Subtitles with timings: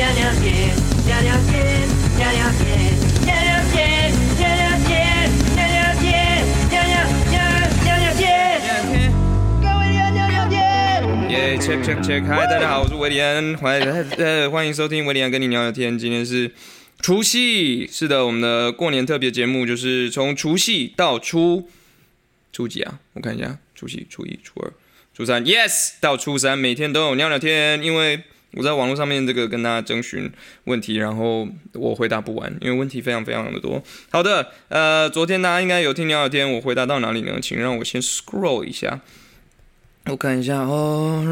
[0.00, 2.90] 娘娘天，娘娘天，娘娘天，
[3.22, 6.10] 娘娘天，娘娘天，娘娘天，
[6.70, 7.36] 娘娘娘
[7.84, 8.24] 娘娘街，
[9.60, 10.56] 各位娘娘娘街。
[11.28, 13.78] 耶，check check check，嗨，大家好，我是维里安，欢
[14.16, 15.98] 呃欢迎收听维里安跟你聊聊天。
[15.98, 16.50] 今天是
[17.00, 21.68] 除夕，是的，我们的过年特别节目就是从除夕到初
[22.54, 23.00] 初几啊？
[23.12, 24.72] 我看一下，除夕、初一、初二、
[25.14, 28.22] 初三，yes，到初三每天都有聊聊天，因为
[28.52, 30.30] 我在网络上面这个跟大家征询
[30.64, 33.82] 问题，然后我回答不完，因为问题非常非常的多。
[34.10, 37.38] 好的，呃，昨天大家应该有听聊聊天，我回答到哪里呢？
[37.40, 39.00] 请让我先 scroll 一下。
[40.06, 41.22] 我看一下哦，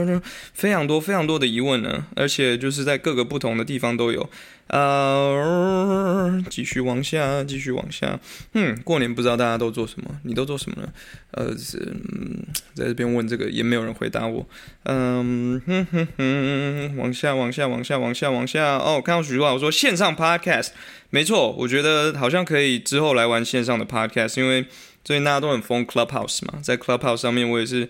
[0.52, 4.28] 非常多非常多的疑问呢，而且就是在各个不同的地方都有。
[4.68, 8.18] 呃，继续往下，继续往下。
[8.54, 10.20] 嗯，过年不知道大家都做什么？
[10.24, 10.88] 你都做什么呢？
[11.30, 14.46] 呃，是、嗯、在这边问这个也没有人回答我。
[14.84, 18.76] 嗯哼哼哼，往下往下往下往下往下。
[18.76, 20.70] 哦，看到许多话，我说线上 podcast，
[21.10, 24.66] 没错，我觉得好像可以之后来玩线上的 podcast，因为
[25.04, 27.88] 最近大家都很疯 Clubhouse 嘛，在 Clubhouse 上面我也是。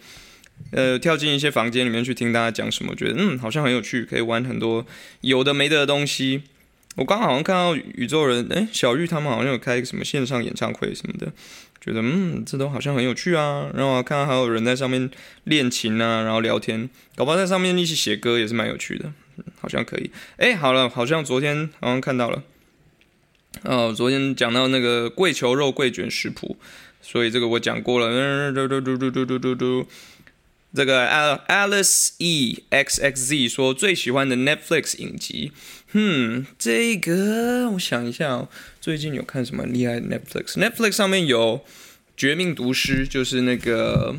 [0.72, 4.86] 呃，跳进一些房间里面去听大家讲什么，觉得嗯好像很有趣，可以玩很多
[5.20, 6.44] 有的没的的东西。
[6.96, 11.30] 我刚好像看到宇宙人，哎，小玉他们好像有开一个什么线上演唱会什么的，
[11.80, 13.70] 觉得嗯这都好像很有趣啊。
[13.74, 15.10] 然后看到还有人在上面
[15.44, 19.12] 练琴啊，然后聊天，搞不好在上面一起写歌也是蛮有趣的，
[19.60, 20.10] 好像可以。
[20.38, 22.42] 哎，好了，好像昨天好像看到了，
[23.64, 26.56] 哦，昨天讲到那个桂球肉桂卷食谱，
[27.02, 28.08] 所以这个我讲过了。
[28.10, 29.86] 嗯，嘟嘟嘟嘟嘟嘟嘟嘟。
[30.74, 31.06] 这个
[31.48, 35.52] Alice E X X Z 说最喜欢的 Netflix 影集
[35.98, 38.48] 嗯这个我想一下哦，
[38.82, 41.58] 最近有看什么厉害的 Netflix？Netflix 上面有
[42.18, 44.14] 《绝命毒师》，就是那个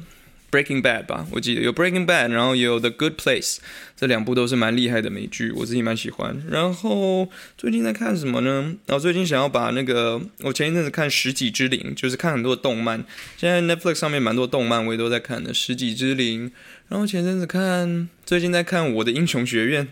[0.49, 3.57] Breaking Bad 吧，我记得有 Breaking Bad，然后也有 The Good Place，
[3.97, 6.41] 这两部都是蛮厉害的美剧，我自己蛮喜欢。
[6.49, 8.73] 然后最近在看什么呢？
[8.85, 13.03] 然后最近想要把那个我前一阵子看《十几之灵》，就是看很多动漫，
[13.35, 16.49] 现在 Netflix 上面蛮多动漫我也都在看的，《十几之灵》。
[16.87, 19.85] 然后前阵子看，最近在看《我的英雄学院》，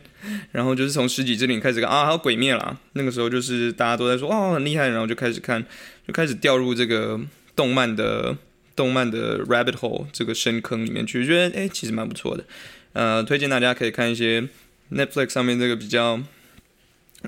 [0.53, 2.77] 然后就是从《十几之灵》开始看啊，还有《鬼灭》啦。
[2.93, 5.61] 那个时候就是大家都在说哦很厉害，然后就开始看，
[6.07, 7.19] 就开始掉入这个
[7.53, 8.37] 动漫的
[8.75, 12.43] 动漫的 rabbit hole 这个深坑里面去，觉得哎其实蛮不错的。
[12.93, 14.47] 呃，推荐大家可以看一些
[14.91, 16.21] Netflix 上面这个比较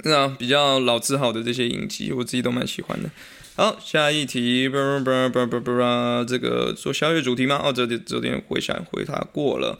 [0.03, 3.09] 那比较老字号的这些影集，我自己都蛮喜欢的。
[3.55, 7.59] 好，下一题，这个做宵夜主题吗？
[7.63, 9.79] 哦，这这昨天回想回答过了。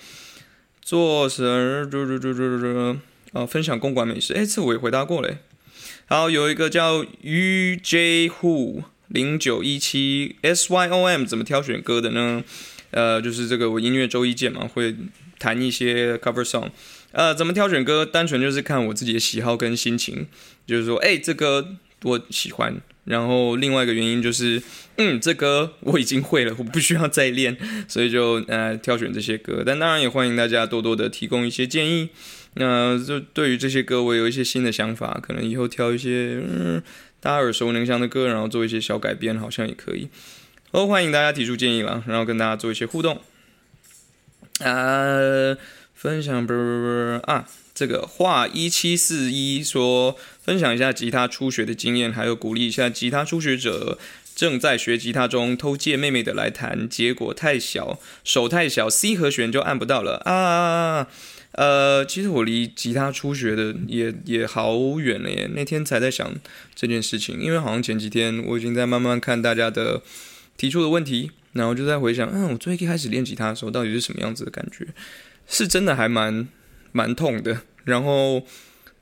[0.81, 1.85] 做什么？
[1.91, 2.97] 这这这这这
[3.33, 4.33] 啊，分享公馆美食。
[4.33, 5.37] 哎，这我也回答过嘞。
[6.07, 12.43] 好，有一个叫 U J Who 零九一七 S Y O M 怎么挑选歌的呢？
[12.91, 14.95] 呃，就是这个我音乐周一见嘛，会
[15.37, 16.69] 弹一些 cover song。
[17.11, 18.05] 呃，怎么挑选歌？
[18.05, 20.27] 单纯就是看我自己的喜好跟心情，
[20.65, 22.75] 就是说，哎，这歌我喜欢。
[23.05, 24.61] 然后另外一个原因就是，
[24.97, 27.57] 嗯，这歌我已经会了，我不需要再练，
[27.87, 29.63] 所以就呃挑选这些歌。
[29.65, 32.09] 但当然也欢迎大家多多的提供一些建议。
[32.59, 36.81] 那就对于这些歌，我有一些新的想法，可能以后挑一些嗯
[37.19, 40.09] 大家耳熟能详的歌，然后做一些小改编，好像也可以。
[40.71, 43.19] 都欢迎大家提出建议了，然后跟大家做一些互动。
[44.59, 45.57] 啊，
[45.95, 47.47] 分享不不不啊。
[47.73, 53.97] 这个话一七四一说，分享一下吉他初学的经验，还有鼓励一下吉他初学者
[54.35, 61.07] 正在学吉他中偷借妹妹的来弹，结果太小，手太小，C 和弦就按不到了啊！
[61.57, 65.49] 呃，其实我离吉他初学的也也好远了耶。
[65.53, 66.33] 那天才在想
[66.73, 70.01] 这件事情，因为好像前几天我已经在慢慢看大家的
[70.55, 74.87] 提出的问题，然后就在回想，嗯，我最一开始练吉他的时候到底是什么样子的感觉？
[75.45, 76.47] 是真的还蛮。
[76.93, 78.41] 蛮痛的，然后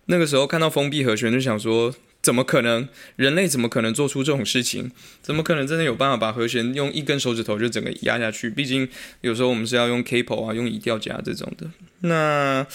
[0.08, 2.88] 那个时候看到封闭和弦，就想说，怎么可能？
[3.18, 4.90] 人类怎么可能做出这种事情？
[5.22, 8.50] 怎么可能真的有办法把和弦用一根手指头就整个压下去？
[8.50, 8.90] 毕竟
[9.22, 11.70] 有时候我们是要用 capo 啊，用移调夹这种的。
[12.00, 12.66] 那，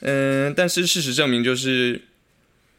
[0.00, 2.02] 嗯，但是事实证明，就是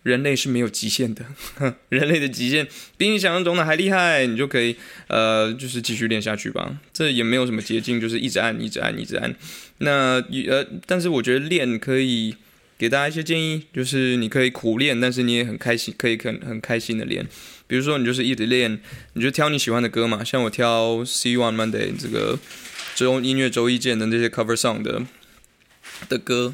[0.04, 1.26] 人类是没有极限的，
[1.88, 2.68] 人类的极限
[2.98, 4.26] 比你想象中的还厉害。
[4.26, 4.76] 你就可以，
[5.08, 6.78] 呃，就是继续练下去吧。
[6.92, 9.34] 这也没有什么捷径，就是一直按，一直按，一直按。
[9.78, 12.36] 那呃，但是我觉得练可以
[12.78, 17.28] 给大家一些建议，就是你可以苦练，但是你也很开心，可以很很开心的练。
[17.66, 18.80] 比如说，你就是一直练，
[19.14, 22.38] 你就挑你喜欢的歌嘛，像我挑 See You on Monday 这个
[22.96, 25.02] 周音乐周一见的这些 cover song 的
[26.08, 26.54] 的歌。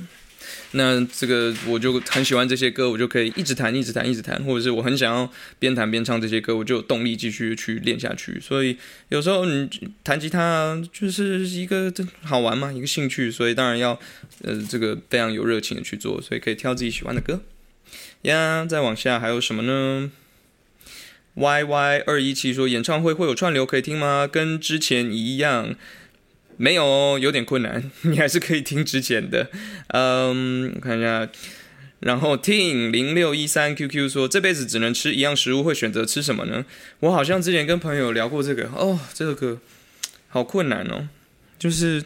[0.74, 8.40] 那这个我就很喜欢这些歌，我就可以一直弹，一直弹，一直弹，或者是我很想要边弹边唱这些歌，我就有动力继续去练下去。
[8.40, 8.78] 所以
[9.10, 9.70] 有时候你
[10.04, 11.94] 弹吉他就是一个
[12.24, 14.00] 好玩嘛，一个兴趣，所以当然要
[14.42, 17.42] 呃这个非常有热情的去做，所以可以挑自己喜欢的歌。
[18.24, 20.12] 呀，再往下还有什么呢
[21.36, 24.28] ？Y Y 二一七说演唱会会有串流可以听吗？
[24.28, 25.76] 跟之前一样，
[26.58, 27.92] 没有，有点困难。
[28.04, 29.50] 你还是可以听之前的。
[29.90, 31.28] 嗯，看一下。
[32.00, 36.66] 然后 t 零六一三 QQ 说这辈子只能吃一样食物，会选择吃什么呢？
[37.00, 39.60] 我好像之前跟朋友聊过这个哦，这个
[40.28, 41.08] 好困难哦，
[41.58, 42.02] 就是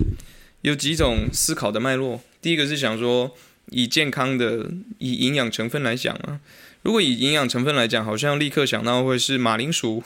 [0.61, 2.21] 有几种思考的脉络。
[2.41, 3.35] 第一个是想说。
[3.71, 6.39] 以健康的、以营养成分来讲啊，
[6.83, 10.01] 如果以营养成分来讲，好像立刻想到会是马铃薯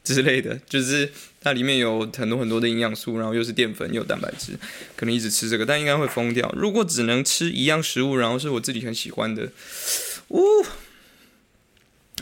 [0.04, 1.10] 之类的，就是
[1.40, 4.52] 它里面有很多很多的营养素，然后又是淀粉又有蛋白质，
[4.96, 6.52] 可能一直吃这个，但应该会疯掉。
[6.56, 9.50] 如果只能吃一样食物，然后是我自己很喜欢的，
[10.28, 10.40] 呜，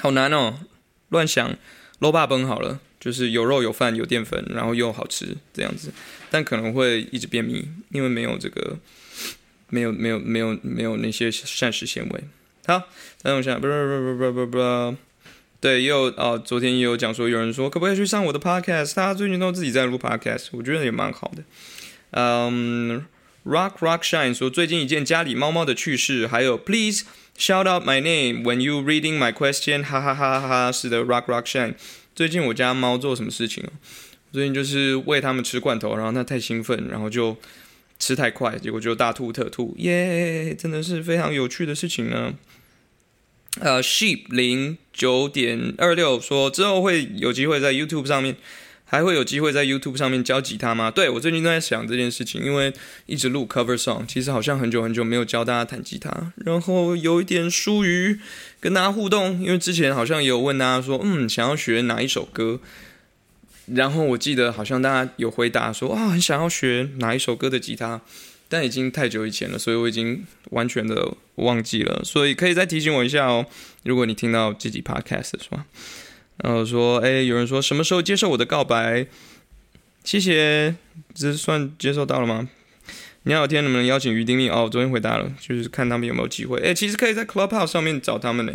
[0.01, 0.61] 好难哦，
[1.09, 1.57] 乱想，
[2.01, 5.93] 肉霸崩好了，就是有肉有饭有淀粉，然后又好吃这样子，
[6.31, 8.79] 但可能会一直便秘，因为没有这个。
[9.71, 12.25] 没有没有没有没有那些膳食纤维。
[12.65, 12.79] 好，
[13.19, 14.97] 再等一下，不不不不不不不，
[15.61, 18.95] 对，也有哦，昨天也有讲说，有人说可不可以去上我的 podcast？
[18.95, 21.43] 他最近都自己在录 podcast，我觉得也蛮好的。
[22.13, 23.05] 嗯
[23.45, 27.05] ，Rock Rock Shine 说最近一件家里猫猫的趣事，还有 Please
[27.37, 30.73] shout out my name when you reading my question，哈哈哈哈哈。
[30.73, 31.75] 是的，Rock Rock Shine，
[32.15, 33.65] 最近我家猫做什么事情
[34.33, 37.37] 最近就是喂它们吃罐头，然后它太兴奋，然后就。
[38.01, 40.55] 吃太快，结果就大吐特吐，耶！
[40.55, 42.33] 真的是非常有趣的事情呢。
[43.61, 48.37] 呃，sheep 零九点二六说之后会有机会在 YouTube 上面，
[48.85, 50.91] 还会有机会在 YouTube 上面教吉他吗？
[50.91, 52.73] 对我最近都在想这件事情，因为
[53.07, 58.21] 一直录 cover song，其实好像很久很久没有教大家弹吉他，然后有一点疏于
[58.61, 62.61] 跟大家互动，因为之前好像也有问大家说，嗯，想要学哪一首歌。
[63.75, 68.01] 然后我记得好像大家有回答说啊，很想要学哪一首歌的吉他，
[68.49, 72.03] 但已经太久以前了，所以我已经完全的忘记了。
[72.05, 73.45] 所以可以再提醒我一下哦，
[73.85, 75.67] 如果你听到自己 podcast 是吧？
[76.39, 79.07] 然后说，哎，有人说什么时候接受我的告白？
[80.05, 80.75] 谢谢，
[81.15, 82.49] 这算接受到了吗？
[83.25, 84.49] 你好，天能不能邀请于丁力？
[84.49, 86.59] 哦，昨天回答了，就是看他们有没有机会。
[86.61, 88.53] 哎，其实可以在 Clubhouse 上面找他们呢，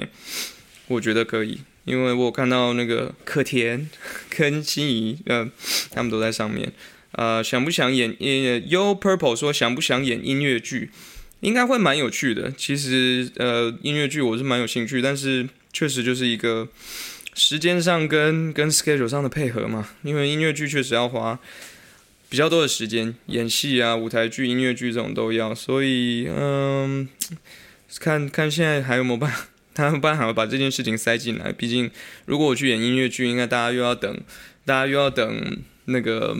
[0.87, 1.59] 我觉得可以。
[1.85, 3.89] 因为我看到那个可甜
[4.29, 5.47] 跟心仪，呃，
[5.91, 6.71] 他们都在上面。
[7.13, 8.15] 呃，想不想演？
[8.19, 10.91] 呃，You Purple 说想不想演音乐剧？
[11.39, 12.51] 应该会蛮有趣的。
[12.51, 16.67] 其实，呃，音乐剧我是蛮有兴趣，但是确实就是一个
[17.33, 19.89] 时间上跟跟 schedule 上的配合嘛。
[20.03, 21.39] 因为音乐剧确实要花
[22.29, 27.07] 比较多的时间，演戏啊、舞台剧、音乐剧这种都要，所以，嗯，
[27.99, 29.47] 看看现在还有没有办法。
[29.75, 31.89] 他们办好把这件事情塞进来，毕竟
[32.25, 34.21] 如果我去演音乐剧，应该大家又要等，
[34.65, 36.37] 大家又要等那个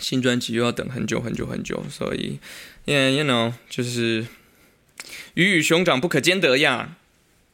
[0.00, 2.38] 新专辑，又要等很久很久很久，所以
[2.86, 4.26] ，yeah you know，就是
[5.34, 6.96] 鱼与熊掌不可兼得呀。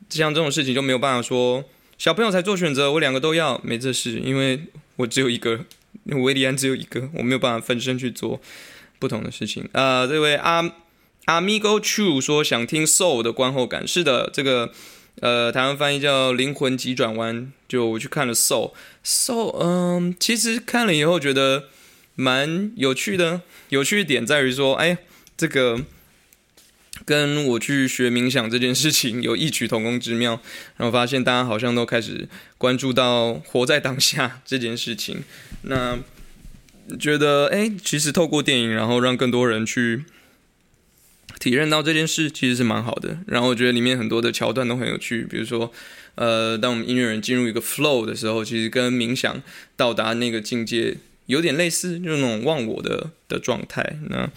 [0.08, 1.64] 像这种事情就没有办法说
[1.98, 4.64] 小朋友才做选择，我两个都要，没这事，因为
[4.96, 5.64] 我只有一个，
[6.04, 8.40] 维利安只有一个，我没有办法分身去做
[8.99, 9.69] 不同的事情。
[9.72, 10.72] 啊，这位阿。
[11.26, 14.70] 阿米 Go True 说想听 Soul 的观后感，是的，这个
[15.19, 21.64] 呃台湾翻译叫灵魂急转弯，就我去看了 Soul，Soul，嗯，其实看了以后觉得
[22.16, 24.98] 蛮有趣的，有趣的点在于说，哎，
[25.36, 25.82] 这个
[27.04, 30.40] 跟我去学冥想这件事情有异曲同工之妙，
[30.76, 35.23] 然后发现大家好像都开始关注到活在当下这件事情，
[35.62, 35.99] 那
[36.99, 40.04] 觉得哎，其实透过电影，然后让更多人去。
[41.38, 45.70] 体验到这件事其实是蛮好的，然后我觉得里面很多的桥段都很有趣，比如说，
[46.14, 49.42] 呃，当我们音乐人进入一个 flow 的时候，其实跟冥想
[49.76, 50.96] 到达那个境界
[51.26, 53.99] 有点类似，就那种忘我的的状态。
[54.09, 54.28] 那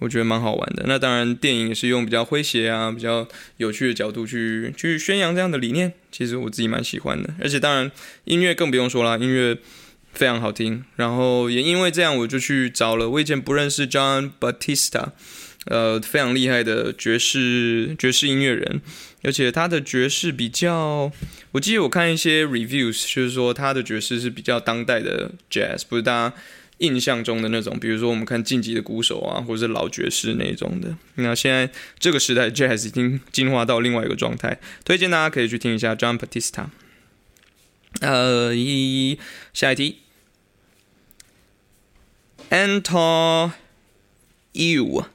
[0.00, 0.84] 我觉得蛮好玩的。
[0.86, 3.26] 那当然，电影也是用比较诙谐啊、比较
[3.58, 7.34] 有趣的角度去去宣扬这样的理念，其实我自己蛮喜欢的。
[7.40, 7.90] 而且当然，
[8.24, 9.56] 音乐更不用说了，音乐
[10.12, 10.84] 非常好听。
[10.96, 15.12] 然后也因为这样，我就去找了我以前不认识 John Batista。
[15.66, 18.82] 呃，非常厉害的爵士爵士音乐人，
[19.22, 21.10] 而且他的爵士比较，
[21.52, 26.36] 我记得我看一些 reviews，就是说他的爵士是比较当代的 jazz，不是大家
[26.78, 30.94] 印象中的那种，比如说我们看晋级的鼓手啊，或者是老爵士那种的。
[31.14, 36.66] 那现在这个时代 jazz 已经进化到另外一个状态，推荐大家可以去听一下 John Batista。
[38.00, 39.18] 呃，一
[39.52, 40.00] 下一题
[42.50, 43.52] ，Anton
[44.52, 45.13] You。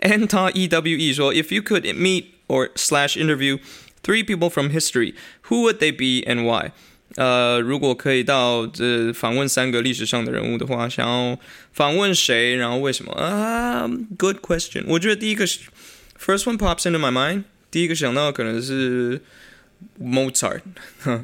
[0.00, 3.58] Anton EWE 说：“If you could meet or slash interview
[4.02, 5.14] three people from history,
[5.48, 6.72] who would they be and why？”
[7.16, 11.38] 呃，如果可以到这访问三个历史上的人物的话，想要
[11.72, 13.12] 访问谁，然后为什么？
[13.12, 14.84] 啊、uh,，Good question。
[14.88, 15.60] 我觉得第一个是
[16.18, 19.20] first one pops into my mind 第一个想到可能是
[20.01, 20.61] Mozart，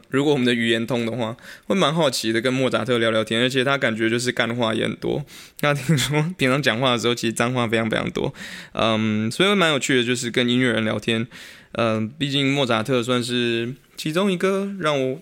[0.09, 1.35] 如果我们的语言通的话，
[1.67, 5.25] 会蛮好奇的跟莫扎特聊聊天，而且他感觉就是干话也很多。
[5.62, 8.33] 那听说 平常讲话的时候，其实脏话非常非常多，
[8.74, 11.25] 嗯，所以蛮有趣的，就是跟音乐人聊天。
[11.74, 15.21] 嗯，毕竟莫扎特算是其中一个让我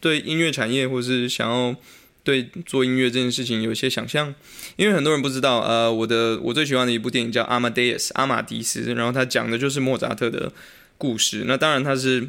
[0.00, 1.74] 对音乐产业或是想要
[2.22, 4.34] 对做音乐这件事情有一些想象。
[4.76, 10.52] 因为很多人不知道，呃，我的我最喜欢的一部电影叫《阿马迪斯》阿马迪斯，然后他讲的就是莫扎特的
[10.98, 11.44] 故事。
[11.46, 12.28] 那当然他是。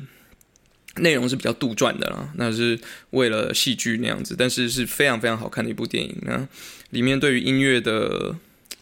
[0.99, 2.79] 内容是比较杜撰的啦，那是
[3.11, 6.15] 为了戏剧那样子，但是是非常非常好看的一部电影。
[6.21, 6.47] 那
[6.91, 8.35] 里面对于音乐的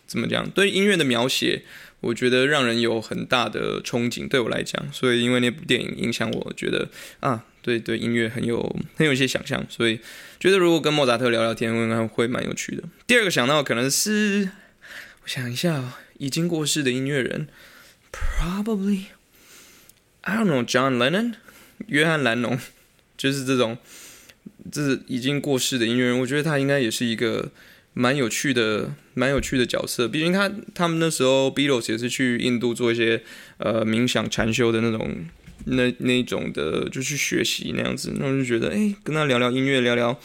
[0.05, 0.49] 怎么讲？
[0.51, 1.63] 对音乐的描写，
[1.99, 4.27] 我觉得让人有很大的憧憬。
[4.27, 6.87] 对我来讲，所以因为那部电影影响我，觉得
[7.19, 8.61] 啊，对对音乐很有
[8.95, 9.99] 很有一些想象，所以
[10.39, 12.83] 觉得如果跟莫扎特聊聊天，应该会蛮有趣的。
[13.07, 14.49] 第二个想到可能是，
[15.23, 17.47] 我想一下，已经过世的音乐人
[18.11, 19.05] ，probably
[20.21, 21.33] I don't know John Lennon。
[21.87, 22.57] 约翰·兰农
[23.17, 23.77] 就是这种，
[24.71, 26.19] 这是已经过世的音乐人。
[26.19, 27.49] 我觉得他应该也是一个
[27.93, 30.07] 蛮有趣的、蛮有趣的角色。
[30.07, 33.23] 毕竟他他们那时候 Beatles 也是去印度做一些
[33.57, 35.25] 呃冥想禅修的那种、
[35.65, 38.13] 那那种的，就去学习那样子。
[38.19, 40.19] 那我就觉得，哎，跟他聊聊音乐，聊聊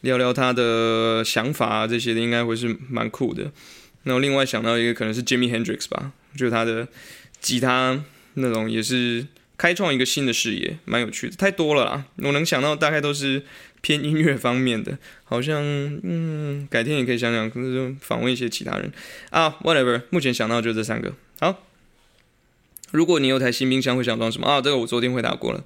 [0.00, 3.52] 聊聊他的想法啊这些的，应该会是蛮酷的。
[4.04, 6.88] 然后另外想到一个，可能是 Jimmy Hendrix 吧，就他的
[7.40, 8.02] 吉他
[8.34, 9.26] 那种也是。
[9.64, 12.04] 开创一个新的视野，蛮有趣的，太多了啦！
[12.18, 13.42] 我能想到大概都是
[13.80, 15.62] 偏音乐方面的，好像
[16.02, 18.92] 嗯，改天也可以想想，可能就访问一些其他人
[19.30, 20.02] 啊，whatever。
[20.10, 21.14] 目前想到就这三个。
[21.40, 21.64] 好，
[22.90, 24.60] 如果你有台新冰箱，会想装什么啊？
[24.60, 25.64] 这个我昨天回答过了。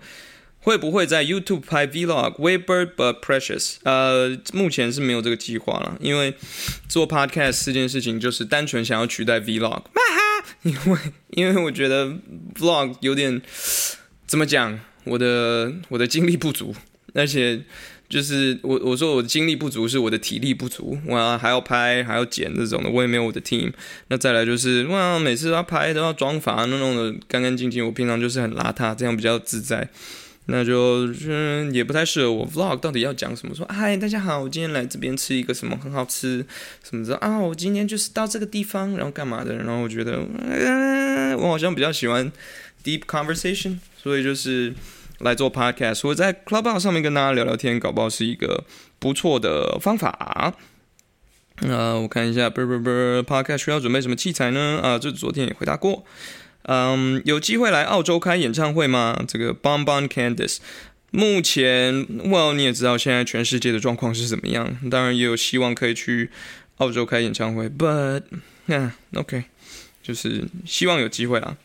[0.61, 3.78] 会不会在 YouTube 拍 Vlog？Weird but precious。
[3.83, 6.35] 呃，目前是没有这个计划了，因为
[6.88, 9.83] 做 Podcast 这件事情就是单纯想要取代 Vlog。
[10.62, 10.99] 因为，
[11.31, 12.07] 因为我觉得
[12.55, 13.40] vlog 有点
[14.26, 16.75] 怎么讲，我的我的精力不足，
[17.14, 17.62] 而且
[18.09, 23.73] 就是我我说我的精力不足是我的体力不足，我还要拍还要剪这种的，我也没有我的 team。
[24.09, 27.85] 那再来就是哇，每次都要拍都要装法，那弄得干干净净。
[27.85, 29.88] 我平常就是很邋遢，这样比较自在。
[30.50, 33.55] 那就嗯也不太适合我 vlog 到底要讲什么？
[33.55, 36.45] 说嗨大家好，我今天来这边吃一个什么很好吃
[36.83, 37.38] 什么的啊？
[37.38, 39.55] 我今天就是到这个地方，然后干嘛的？
[39.57, 42.33] 然后我觉得嗯我好像比较喜欢
[42.83, 44.73] deep conversation，所以就是
[45.19, 46.09] 来做 podcast。
[46.09, 48.64] 我在 clubhouse 上面跟大家聊聊天，搞不好是一个
[48.99, 50.55] 不错的方法。
[51.61, 54.81] 那我看一下，不不不，podcast 需要准备什么器材呢？
[54.83, 56.05] 啊，这昨天也回答过。
[56.71, 59.19] 嗯，有机会来澳洲开演唱会吗？
[59.27, 60.59] 这个 Bon Bon Candice，
[61.11, 66.31] 目前，Well，你也知道现在全世界的状况是怎么样，当然也有希望可以去
[66.77, 68.25] 澳洲开演唱会，But，
[68.67, 69.45] 嗯，OK，
[70.03, 71.57] 就是希望有机会啦。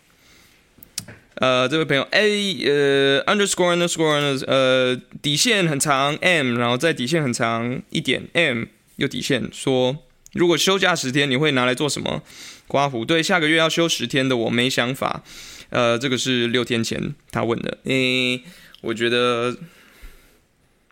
[1.36, 8.64] 呃，这位朋友 A，呃，Underscore Underscore，呃，底线很长 M，然后再底线很长一点 M，
[8.96, 9.98] 又底线说，
[10.34, 12.24] 如果休假十天，你会拿来做什么？
[12.68, 15.24] 刮胡对，下个月要休十天的，我没想法。
[15.70, 17.80] 呃，这个是六天前他问的。
[17.84, 18.42] 诶，
[18.82, 19.58] 我觉得，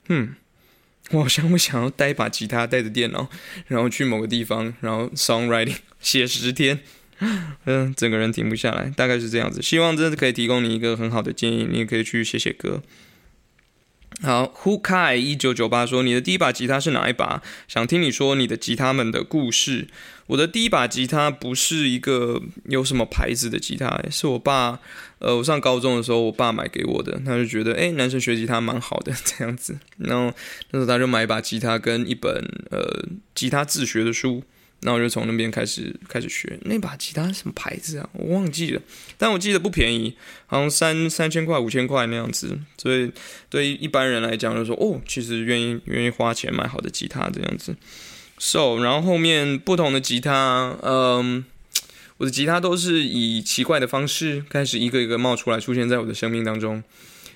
[0.09, 0.35] 嗯，
[1.11, 3.29] 我好像不想要带一把吉他，带着电脑，
[3.67, 6.79] 然后去某个地方，然后 songwriting 写十天，
[7.65, 9.61] 嗯，整个人停不下来，大概是这样子。
[9.61, 12.81] 希望真的可以提供你一个很好的建议，你也可以去写写歌。
[14.21, 17.41] 好，Who Kai 一九九八说：“你的第一把吉他是哪一把？
[17.67, 19.87] 想听你说你的吉他们的故事。”
[20.27, 24.79] 我的第一把吉他不是一个有什么牌子的吉他，是我爸，
[25.19, 27.19] 呃，我上高中的时候，我爸买给我的。
[27.25, 29.77] 他就觉得，哎，男生学吉他蛮好的 这样子。
[29.97, 30.33] 然后
[30.69, 32.31] 那时候他就买一把吉他跟一本
[32.69, 34.43] 呃吉他自学的书。
[34.83, 38.09] 那我就从那边开始开始学那把吉他什么牌子啊？
[38.13, 38.81] 我忘记了，
[39.17, 40.15] 但我记得不便宜，
[40.47, 42.57] 好像三三千块五千块那样子。
[42.77, 43.11] 所以
[43.49, 47.75] 对于一般人来讲，就说哦，其实愿意愿意花钱买好的吉他这样子。
[48.39, 51.45] So，然后后面不同的吉他，嗯，
[52.17, 56.83] 我的吉他都是以奇怪的方式开始一个一个冒出来，出现在我的生命当中。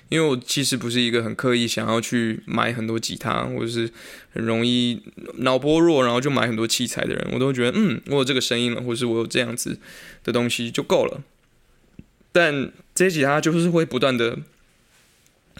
[0.08, 3.90] 因为我其实不是一个很刻意想要去买很多吉他，或者是
[4.32, 5.02] 很容易
[5.38, 9.78] 脑波弱，然后就买很多器材的人，我都觉得嗯，我有这个声音了，或者是我有这样子
[10.24, 11.22] 的东西就够了。
[12.32, 14.38] 但这些吉他就是会不断的。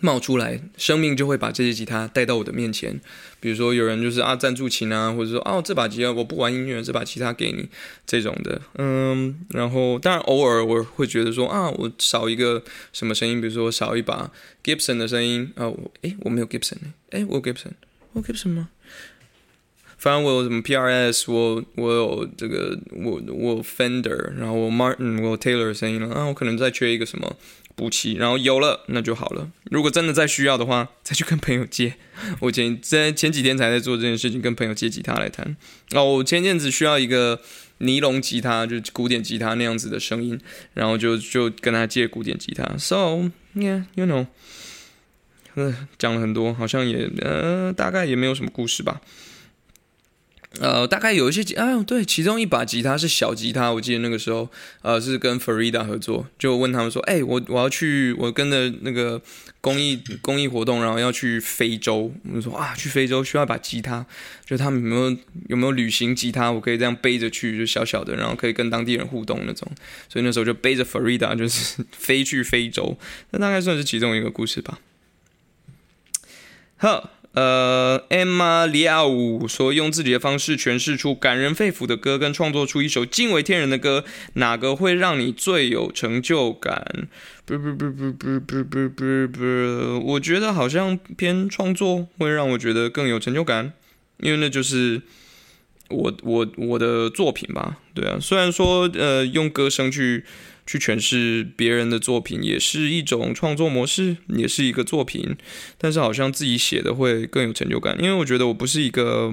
[0.03, 3.01] 冒出来，生命就会把这些吉他带到我的面前。
[3.41, 7.69] 比如说，有人就是啊赞助琴啊，或者说哦这把吉他我不玩音乐，这把吉他给你
[8.07, 8.61] 这种的。
[8.75, 12.63] 嗯，然后当然偶尔我会觉得说啊我少一个
[12.93, 14.31] 什么声音，比如说少一把
[14.63, 15.73] Gibson 的声音啊。
[16.03, 16.77] 诶，我没有 Gibson
[17.11, 17.73] 诶，我有 Gibson，
[18.13, 18.69] 我有 Gibson 吗？
[19.99, 27.35] 反正我有什么 PRS，我我有这个我我 Fender，然后我 Martin，我有 Taylor 的声音了啊，我可能再缺一个什么
[27.77, 29.49] 补齐，然后有了那就好了。
[29.71, 31.95] 如果真的再需要的话，再去跟朋友借。
[32.41, 35.55] 我前在前几天才在做这件事情，跟朋友借吉他来弹。
[35.93, 37.39] 哦，我前阵子需要一个
[37.79, 40.41] 尼龙吉他，就古典吉他那样子的声音，
[40.73, 42.65] 然后就就跟他借古典吉他。
[42.79, 44.27] So yeah，you know，
[45.55, 49.03] 呃，讲了很多，好像也呃，大概也没有什么故事吧。
[50.61, 54.49] 呃，大概有一些吉，啊，对，其中一把吉他是小吉他，我记得那个时候，
[54.83, 59.21] 呃，是跟 Farida 合作，就问他们说，哎，我我要去，我跟着那个
[59.61, 64.07] 公益公益活动，然后要去非洲，我们说啊，去非洲需要一把吉他，
[64.45, 65.17] 就他们有没有
[65.49, 69.71] 有没有旅行吉他，我可以这样背着去，就小小的，然后可以跟当地人互动那种，
[70.09, 72.97] 所以那时候就背着 Farida 就是飞去非洲，
[73.31, 74.79] 那大概算是其中一个故事吧。
[76.77, 77.11] 好。
[77.37, 87.09] 呃，Emma Liao 说用自己的方式诠释出感人肺腑的歌，跟创作出一首惊为天人的歌，哪个会让你最有成就感？
[87.45, 93.75] 不不不不不不不不不，我觉得好像偏创作会让我觉得更有成就感，
[94.21, 95.03] 因为那就是
[95.91, 97.77] 我我我的作品吧。
[97.93, 100.25] 对啊，虽然说呃用歌声去。
[100.67, 105.37] 去诠释别人的作品也是一种创作模式，也是一个作品，
[105.79, 109.33] 但是好像自己写的会更有成就感，因为我觉得我不是一个，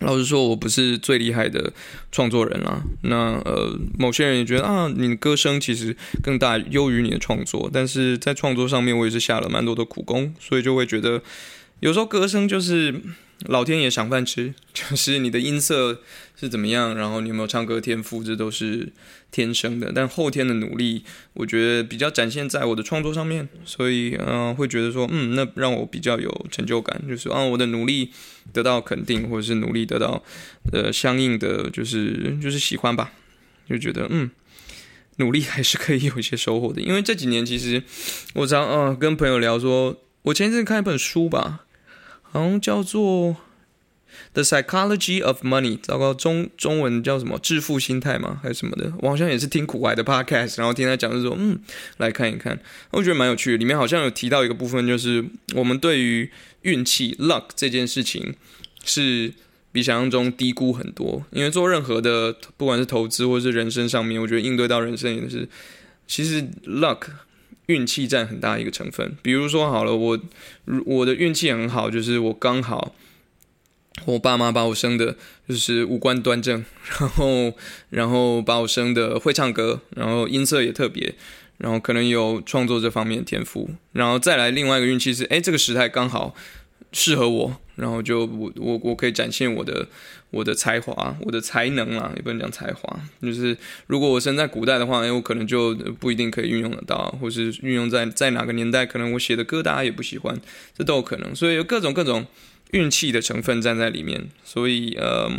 [0.00, 1.72] 老实说，我不是最厉害的
[2.10, 2.82] 创作人啦。
[3.04, 11.22] 那呃，某些人也觉得啊，你的歌声其实更大优于你的创作，但是在创作上面我也是下了蛮多的苦功，所以就会觉得
[11.80, 13.00] 有时候歌声就是。
[13.46, 16.00] 老天爷赏饭吃， 就是你的音色
[16.38, 18.92] 是怎么样，然后你有没有唱歌天赋，这都是
[19.30, 19.92] 天生的。
[19.94, 28.10] 但后天的努力，我觉得比较展现在我的创作上面，所以嗯，会觉得说，嗯，那让我比较有成就感，就是啊，我的努力
[28.52, 30.22] 得到肯定，或者是努力得到
[30.72, 33.12] 呃相应的，就是就是喜欢吧，
[33.68, 34.30] 就觉得嗯，
[35.16, 36.80] 努力还是可以有一些收获的。
[36.80, 37.82] 因为这几年其实
[38.34, 41.64] 我常啊跟朋友聊说，我前一阵看一本书吧。
[42.32, 43.02] 好像叫做
[44.32, 47.38] 《The Psychology of Money》，糟糕，中中文叫什么？
[47.38, 48.40] 致富心态吗？
[48.42, 48.90] 还是什么的？
[49.00, 51.60] 我好像也是听苦海的 Podcast，然后听他讲，就说嗯，
[51.98, 52.58] 来看一看，
[52.90, 53.58] 我觉得蛮有趣的。
[53.58, 55.22] 里面好像有提到一个部分，就是
[55.54, 56.30] 我们对于
[56.62, 58.34] 运气 （luck） 这件事情
[58.82, 59.34] 是
[59.70, 61.22] 比想象中低估很多。
[61.32, 65.46] 因为做任何的，不管是投资或是人生上面，我觉得应对到人生也是，
[66.06, 67.08] 其实 luck。
[67.66, 70.18] 运气占很大一个成分，比如说好了，我
[70.84, 72.94] 我的运气很好，就是我刚好
[74.06, 75.16] 我爸妈把我生的，
[75.48, 76.64] 就是五官端正，
[76.98, 77.54] 然后
[77.90, 81.14] 然后把我生的会唱歌，然后音色也特别，
[81.58, 86.34] 然后可能有创作这方面的天赋，然后再来另外一个运气是，哎，这个时代刚好
[86.90, 89.88] 适合我，然后就我我我可以展现我的。
[90.32, 100.40] 我的才华，我的才能啊，也不能讲才华，就是如果我生在古代的话，我可能就不一定可以运用得到，或是运用在在哪个年代，可能我写的歌大家也不喜欢，
[100.76, 102.26] 这都有可能，所以有各种各种
[102.70, 104.30] 运气的成分站在里面。
[104.42, 105.30] 所以，呃，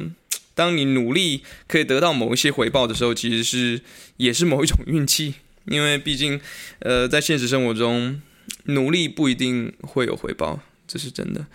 [0.54, 3.82] 当你努力可以得到某一些回报的时候，其实是
[4.18, 5.34] 也是某一种运气，
[5.66, 6.40] 因为毕竟，
[6.80, 8.22] 呃，在现实生活中，
[8.66, 11.48] 努力不一定会有回报，这是真的，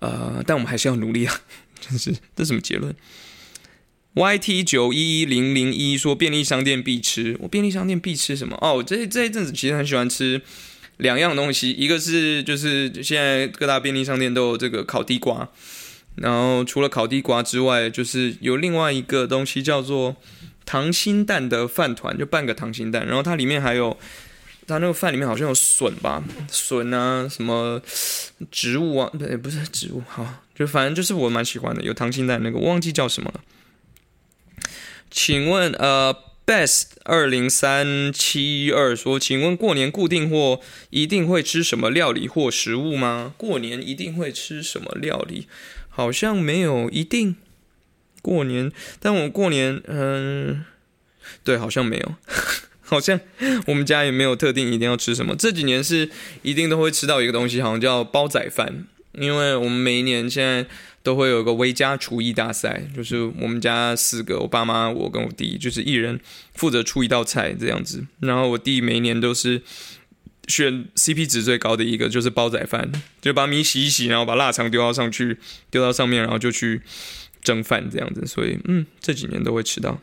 [0.00, 1.40] 呃，但我们还是要努力啊。
[1.80, 2.94] 真是，这什么结论
[4.14, 8.56] ？YT 九一一零零一说便利商店必吃，我便利商店必吃什么？
[8.60, 10.40] 哦，这这一阵子其实很喜欢吃
[10.98, 15.48] 两样东西，一个是就是现在各大便利商店都有这个烤地瓜，
[16.16, 20.16] 然后除了烤地瓜之外，就是有另外一个东西叫做
[20.64, 23.98] 溏心蛋的饭团，就半个溏心蛋，然后它里面还有。
[24.66, 27.80] 它那个饭里面好像有笋吧，笋啊，什么
[28.50, 33.40] 植物啊，不不是植物，好，就反正就是我蛮喜欢的，有溏心蛋那个，我忘记叫什么了。
[35.10, 43.32] 请问，呃，best 二零三七二说，请问过年固定或一定会吃什么料理或食物吗？
[43.36, 45.46] 过年一定会吃什么料理？
[45.88, 47.36] 好像没有一定。
[48.22, 50.64] 过年，但我过年，嗯，
[51.44, 52.14] 对，好像没有。
[52.94, 53.18] 好像
[53.66, 55.34] 我们家也没有特定一定要吃什么。
[55.34, 56.08] 这几年是
[56.42, 58.86] 一定都会吃到一个东西，好像叫煲仔饭。
[59.18, 60.66] 因为我们每一年现在
[61.02, 66.18] 都会有一个微家厨艺大赛，就是我们家四个，我爸妈、我跟我弟，就是一人
[66.54, 68.04] 负责出一道菜这样子。
[68.20, 69.62] 然后我弟每一年都是
[70.48, 75.38] 选 CP 值最高的一个，就是煲仔饭，就把米洗一洗，然后把腊肠丢到上去，
[75.70, 76.82] 丢到上面，然后就去
[77.40, 78.26] 蒸饭这样子。
[78.26, 80.00] 所以，嗯，这几年都会吃到。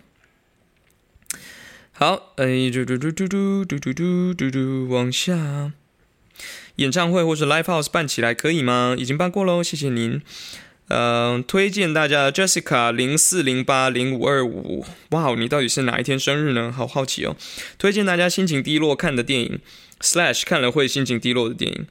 [2.02, 5.72] 好，哎，嘟嘟嘟嘟嘟嘟嘟嘟嘟嘟，往下。
[6.78, 8.96] 演唱会或是 live house 办起来可以吗？
[8.98, 10.20] 已经办过喽，谢谢您。
[10.88, 16.72] 嗯，推荐大家 Jessica 零四零八零五二五，哇，你到底是哪一天生日呢？
[16.76, 17.38] 好好奇哦。
[17.78, 19.60] 推荐大家心情低落看的电影
[20.00, 21.86] ，slash 看了会心情低落的电影。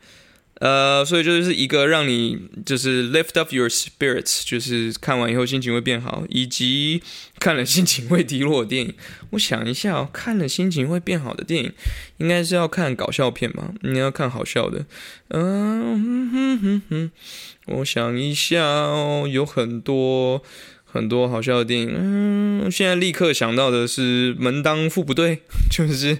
[0.60, 7.02] 呃，所以就是一个让你就是 lift up your spirits，就是看完以后心情会变好，以及
[7.38, 8.94] 看了心情会低落的电影。
[9.30, 11.72] 我想一下哦，看了心情会变好的电影，
[12.18, 13.72] 应该是要看搞笑片吧？
[13.80, 14.84] 你要看好笑的。
[15.28, 17.10] 嗯哼哼哼，
[17.78, 20.42] 我想一下哦，有很多
[20.92, 21.90] 很多好笑的电影。
[21.94, 25.36] 嗯，现在立刻想到的是《门当户不对》，
[25.70, 26.18] 就是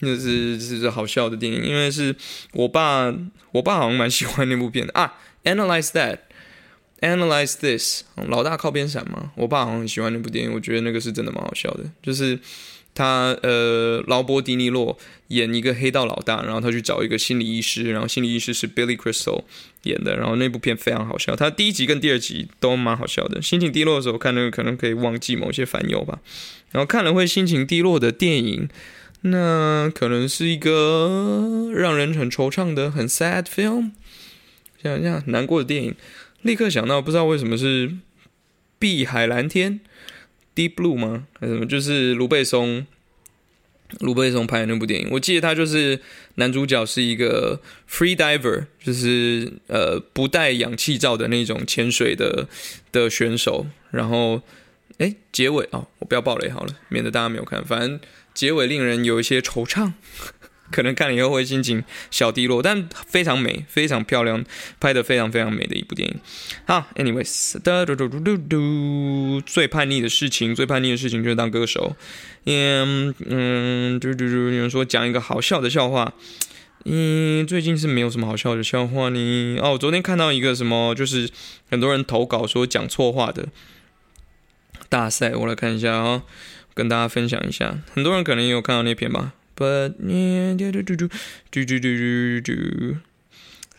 [0.00, 2.14] 就是是好笑的电影，因为是
[2.52, 3.14] 我爸。
[3.52, 9.32] 我爸好像蛮喜欢那部片的啊，Analyze That，Analyze This，老大靠边闪嘛。
[9.36, 11.84] 我爸好像很喜欢那部电影，我觉得那个是真的蛮好笑的。
[12.02, 12.38] 就是
[12.94, 14.98] 他呃，劳勃迪尼洛
[15.28, 19.44] 演一个黑道老大，然后他去找一个心理医师，然后心理医师是 Billy Crystal
[19.84, 21.36] 演的，然后那部片非常好笑。
[21.36, 23.40] 他第一集跟第二集都蛮好笑的。
[23.40, 26.18] 心情低落的时候看那个，可能可以忘记某些烦忧吧。
[26.72, 28.68] 然后看了会心情低落的电影。
[29.22, 33.90] 那可能是一个让人很惆怅的很 sad film，
[34.80, 35.94] 想想难过的电影，
[36.42, 37.88] 立刻想到不知道为什么是
[38.78, 39.72] 《碧海蓝天》
[40.58, 41.28] （Deep Blue） 吗？
[41.38, 41.66] 还是什么？
[41.66, 42.84] 就是卢贝松，
[44.00, 45.08] 卢贝松拍的那部电影。
[45.12, 46.00] 我记得他就是
[46.34, 52.48] 男主角是一个 free diver，就是呃不带氧气罩的那种潜水的
[52.90, 53.66] 的选手。
[53.92, 54.42] 然后，
[54.98, 57.64] 哎，结尾哦，我不要暴雷好了，免得大家没有看。
[57.64, 58.00] 反正。
[58.34, 59.94] 结尾令人有一些惆怅，
[60.70, 64.44] 可能看了以后会心情小低落，但非常美，非常漂亮，
[64.80, 66.20] 拍的非常非常美的一部电影。
[66.66, 71.96] 好，anyways，嘟嘟嘟嘟嘟嘟，最叛逆的事情，最叛逆的事情就是当歌手。
[72.44, 76.12] 嗯嗯，嘟嘟嘟，有人说讲一个好笑的笑话。
[76.84, 79.58] 嗯，最近是没有什么好笑的笑话呢。
[79.60, 81.28] 哦，我昨天看到一个什么，就是
[81.70, 83.48] 很多人投稿说讲错话的
[84.88, 86.22] 大赛，我来看一下啊。
[86.74, 89.32] 跟大家分享一下，很多人可能也有看到那篇吧。
[89.58, 89.94] But
[90.56, 91.08] 嘟嘟嘟嘟
[91.50, 92.96] 嘟嘟嘟嘟，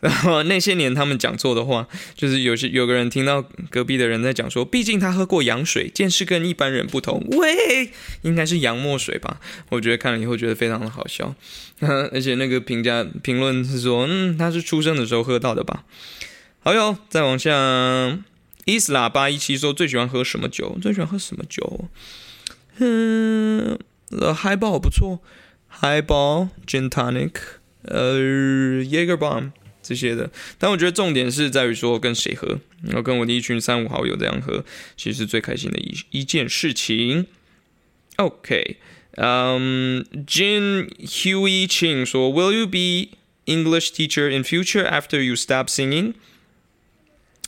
[0.01, 7.25] 然后那些年他们讲错的话，就是有些有个人听到隔壁的人在讲说，毕竟他喝过洋水，见识跟一般人不同。
[7.31, 7.91] 喂，
[8.23, 9.39] 应该是羊墨水吧？
[9.69, 11.33] 我觉得看了以后觉得非常的好笑，
[11.79, 15.85] 而且那个评价评论是说，嗯，他是出生的时候喝到的吧？
[16.59, 18.19] 好哟，再往下，
[18.65, 20.77] 伊斯喇叭一七说最喜欢喝什么酒？
[20.81, 21.89] 最喜欢喝什么酒？
[22.79, 23.77] 嗯，
[24.11, 25.21] 呃海宝不错，
[25.81, 27.33] Highball, gin tonic，、
[27.83, 28.17] 呃
[28.83, 29.51] ，Jager Bomb
[29.81, 30.29] 这些的。
[30.57, 34.65] 但我觉得重点是在于说跟谁喝，然后跟我的一群三五好友这样喝，
[34.97, 37.27] 其实是最开心的一一件事情。
[38.17, 38.77] OK，
[39.11, 46.15] 嗯，Jin Huey Ching 说，Will you be English teacher in future after you stop singing？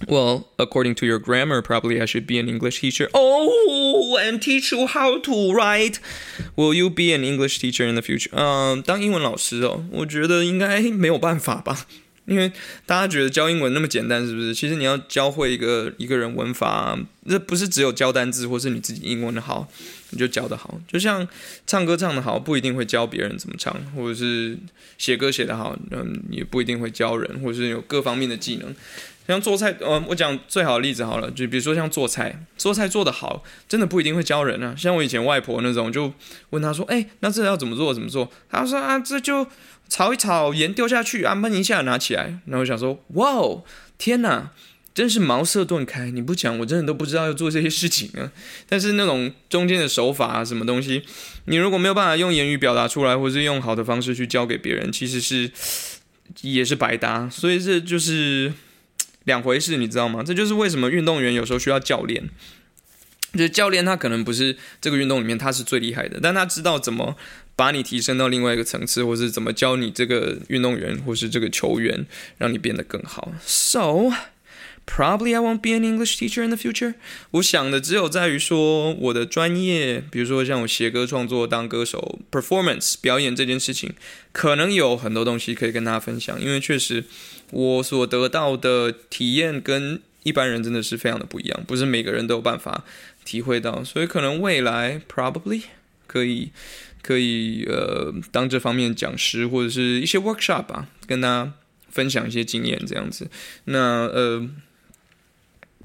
[0.07, 3.09] Well, according to your grammar, probably I should be an English teacher.
[3.13, 5.99] Oh, and teach you how to write.
[6.55, 8.29] Will you be an English teacher in the future?
[8.33, 11.85] 嗯，当英文老师哦，我觉得应该没有办法吧。
[12.25, 12.51] 因为
[12.85, 14.53] 大家觉得教英文那么简单，是不是？
[14.53, 19.67] 其实你要教会一个一个人文法，这不是只有教单字，或是你自己英文的好，
[20.11, 20.79] 你就教的好。
[20.87, 21.27] 就像
[21.65, 24.55] 唱歌唱的好，不一定会教别人怎么唱，或者是
[24.99, 28.73] 写歌写的好，嗯，也不一定会教人，或者是有各方面的技能。
[29.27, 34.75] 像做菜，呃，我讲最好的例子好了，就比如说像做菜，做菜做得好，真的不一定会教人啊。
[34.77, 36.13] 像我以前外婆那种，就
[36.49, 37.93] 问他说：“哎，那这要怎么做？
[37.93, 39.47] 怎么做？”他说：“啊，这就
[39.87, 43.63] 炒一炒，盐丢下去，啊，焖一下，拿起来。”然后我想说：“哇哦，
[43.97, 44.51] 天哪，
[44.93, 46.11] 真是茅塞顿开！
[46.11, 48.29] 你不讲，我真的都不知道要做这些事情啊。
[48.67, 51.03] 但是那种中间的手法啊，什么东西，
[51.45, 55.49] 你如果没有办法用言语表达出来，或是用好的方式去教给别人，其实是
[56.41, 57.29] 也是白搭。
[57.29, 58.51] 所以这就是。
[59.25, 60.23] 两回事，你知道吗？
[60.23, 62.29] 这就是为什么运动员有时候需要教练。
[63.33, 67.15] 就是教练他可能不是这个运动里面他是最厉害的，但他知道怎么
[67.55, 72.05] 把你提升到另外一个层次，或是怎么教你这个运动员或是这个球员，
[72.37, 73.31] 让你变得更好。
[73.45, 74.11] So
[74.85, 76.95] probably I won't be an English teacher in the future。
[77.31, 83.93] 我想的只有在于说我的专业，比如说像我写歌创作、当歌手、performance 表演这件事情，
[84.33, 87.05] 可能有很多东西可以跟大家分享，因为确实。
[87.51, 92.83] 我所得到的体验跟一般人真的是非常的不一样，不是每个人都有办法
[93.23, 95.61] 体会到，所以可能未来 probably
[96.07, 96.51] 可以
[97.01, 101.53] 可以呃当这方面讲师或者是一些 workshop 吧，跟大家
[101.89, 103.29] 分享一些经验这样子。
[103.65, 104.49] 那呃。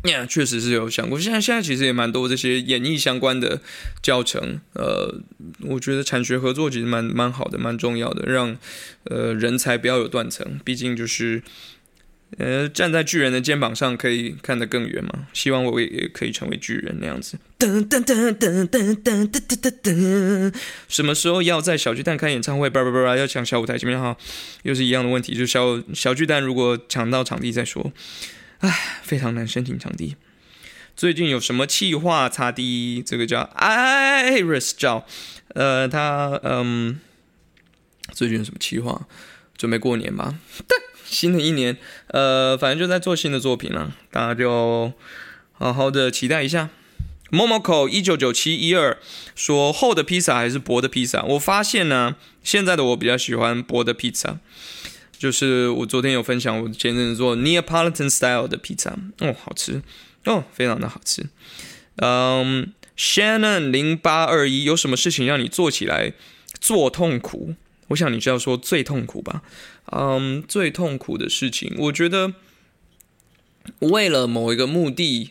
[0.08, 1.18] 呀，确实是有想过。
[1.18, 3.60] 现在现在其实也蛮多这些演艺相关的
[4.02, 4.60] 教程。
[4.74, 5.20] 呃，
[5.62, 8.56] 我觉得产学合作其实蛮蛮好的，蛮重要的，让
[9.04, 10.60] 呃人才不要有断层。
[10.64, 11.42] 毕竟就是
[12.38, 15.28] 呃，站在巨人的肩膀上可以看得更远嘛？
[15.32, 17.38] 希望我也也可以成为巨人那样子。
[17.58, 20.54] 噔噔噔噔噔噔噔噔噔。
[20.88, 22.68] 什么时候要在小巨蛋开演唱会？
[22.68, 24.16] 叭叭叭叭，要抢小舞台前面哈，
[24.64, 27.92] 又是一样的问题，就小小巨蛋如果抢到场地再说。
[28.60, 30.16] 唉，非常难申请场地。
[30.96, 32.28] 最近有什么气话？
[32.28, 35.06] 擦地，这个叫 Iris 叫，
[35.48, 36.98] 呃，他嗯，
[38.12, 39.06] 最近有什么气话？
[39.56, 40.34] 准备过年吧。
[41.04, 41.76] 新的一年，
[42.08, 44.92] 呃，反正就在做新的作品了，大家就
[45.52, 46.70] 好好的期待一下。
[47.30, 48.98] Momoko 一九九七一二
[49.34, 51.22] 说厚的披萨还是薄的披萨？
[51.22, 54.38] 我发现呢，现在的我比较喜欢薄的披萨。
[55.18, 59.82] 就是我昨天有分享，我前阵子做 Neapolitan style 的披萨，哦，好吃，
[60.24, 61.26] 哦，非常的好吃。
[61.96, 66.12] 嗯，Shannon 零八二一，有什么事情让你做起来
[66.60, 67.54] 做痛苦？
[67.88, 69.42] 我想你是要说最痛苦吧？
[69.92, 72.34] 嗯，最痛苦的事情，我觉得
[73.78, 75.30] 为了某一个目的，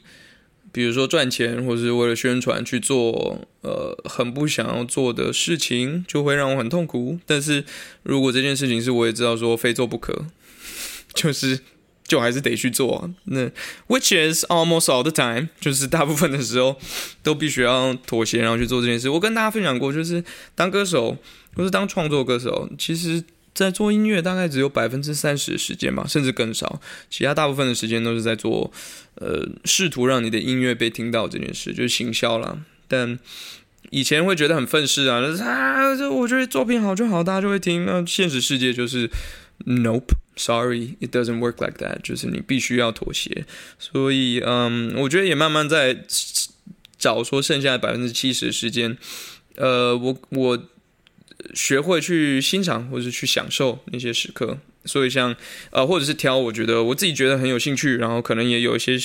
[0.75, 7.17] 比如说赚钱，或者是为了宣传去做，呃，很不想要做的事情，就会让我很痛苦。
[7.25, 7.63] 但是
[8.03, 10.25] 如果这件事情是我也知道说非做不可，
[11.15, 11.61] 就是
[12.05, 13.09] 就还是得去做。
[13.23, 13.49] 那
[13.87, 16.75] which is almost all the time，就是大部分的时候
[17.23, 19.07] 都必须要妥协，然后去做这件事。
[19.09, 20.21] 我跟大家分享过，就是
[20.55, 21.17] 当歌手。
[21.55, 23.23] 不是当创作歌手，其实，
[23.55, 26.81] 在做音乐大概只有百分之三十的时间吧，甚至更少。
[27.09, 28.69] 其他大部分的时间都是在做，
[29.15, 32.59] 呃，试图让你的音乐被听到这件事，就是行销了。
[32.89, 33.17] 但
[33.91, 37.85] 以前会觉得很愤世啊，啊，这我觉得作品好就好，大家就会听。
[37.85, 39.09] 那现实世界就是
[39.65, 43.45] ，Nope，Sorry，it doesn't work like that，就是你必须要妥协。
[43.79, 46.03] 所以，嗯，我觉得也慢慢在
[46.97, 48.97] 找说剩下的百分之七十的时间，
[49.55, 50.61] 呃，我我。
[51.53, 55.35] 学会去欣赏或者去享受那些时刻，所以像
[55.71, 58.97] 呃，或者是挑我觉得我自己觉得很有兴趣，然后可能也有一些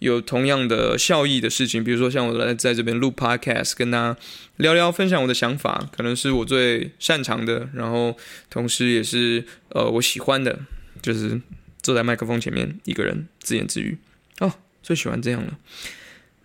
[0.00, 4.16] 有同样的效益的事情，比如说像我来在这边录 podcast，跟大家
[4.56, 8.16] 聊聊分享我的想法，可能是我最擅长的，然后
[8.50, 10.58] 同时也是呃我喜欢的，
[11.02, 11.40] 就是
[11.82, 13.98] 坐在麦克风前面一个人自言自语
[14.40, 14.52] 哦，
[14.82, 15.58] 最喜欢这样了，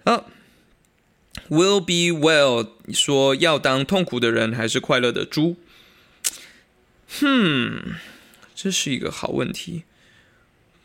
[0.05, 0.29] 好。
[1.47, 5.55] Will be well 说要当痛苦的人还是快乐的猪？
[7.19, 7.95] 哼，
[8.53, 9.83] 这是一个好问题。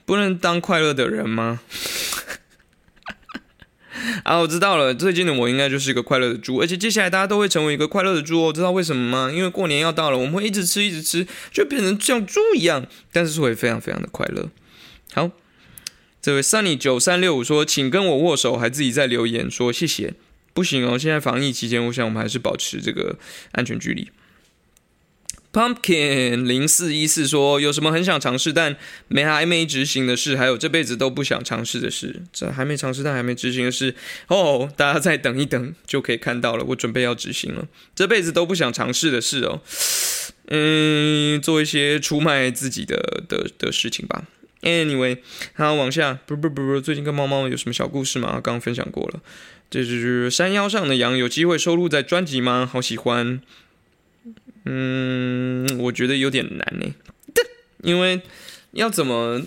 [0.06, 1.60] 不能当快乐的人吗？
[4.24, 4.94] 啊，我知道了。
[4.94, 8.52] 最近的我应该就是一个快乐的猪，而且接下来大家都会成为一个快乐的猪哦。
[8.52, 9.30] 知道为什么吗？
[9.32, 14.50] 因为过年要到了，我们会一直吃，一直吃，就变成像猪一样，但是会非常非常的快乐。
[15.12, 15.30] 好，
[16.20, 20.14] 这位 Sunny 九三六五说，请跟我握手，还自己在留言说谢谢。
[20.54, 20.98] 不行哦！
[20.98, 23.18] 现在防疫期间，我想我们还是保持这个
[23.52, 24.10] 安全距离。
[25.52, 28.74] Pumpkin 零四一四说：“有什么很想尝试但
[29.06, 30.36] 没还没执行的事？
[30.36, 32.22] 还有这辈子都不想尝试的事？
[32.32, 33.94] 这还没尝试但还没执行的事
[34.26, 36.64] 哦，大家再等一等就可以看到了。
[36.64, 39.62] 我准备要执行了，这辈子都不想尝试的事哦。
[40.48, 44.24] 嗯，做一些出卖自己的的的事情吧。
[44.62, 45.18] Anyway，
[45.52, 48.40] 好，往下，不不不不，最近跟猫猫有什么小故事吗？
[48.42, 49.20] 刚刚分享过了。”
[49.74, 52.64] 这就是山腰上的羊，有机会收录在专辑吗？
[52.64, 53.40] 好喜欢，
[54.66, 56.94] 嗯，我觉得有点难呢，
[57.82, 58.20] 因为
[58.70, 59.42] 要怎么，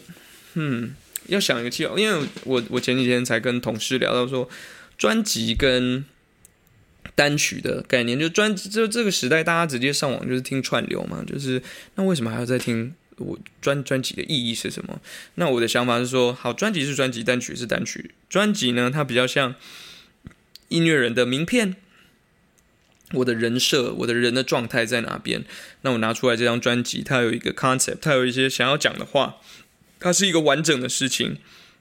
[0.55, 0.93] 嗯，
[1.27, 4.49] 要想一个计划，因为我我前几天才跟同事聊到说，
[4.97, 6.03] 专辑跟
[7.15, 11.63] 单曲的概念，就专就这个时代，大家直接上网就是听串流嘛，就是
[11.95, 14.99] 那为什么还要再听我专专辑的意义是什么？
[15.35, 19.55] 那我的想法是说，好，专辑是专辑，单曲是单曲，专辑呢，它比较像。
[20.69, 21.75] 音乐人的名片，
[23.13, 25.43] 我的人设，我的人的状态在哪边？
[25.81, 29.37] 那我拿出来这张专辑，它有一个 concept，它有一些想要讲的话，
[29.99, 31.37] 它是一个完整的事情。